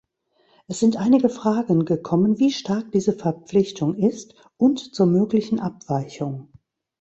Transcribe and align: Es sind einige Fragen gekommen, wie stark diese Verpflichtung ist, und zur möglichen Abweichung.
Es 0.67 0.79
sind 0.79 0.97
einige 0.97 1.29
Fragen 1.29 1.85
gekommen, 1.85 2.39
wie 2.39 2.49
stark 2.49 2.91
diese 2.91 3.13
Verpflichtung 3.13 3.93
ist, 3.97 4.33
und 4.57 4.79
zur 4.95 5.05
möglichen 5.05 5.59
Abweichung. 5.59 6.51